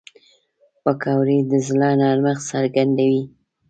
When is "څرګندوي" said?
2.51-3.23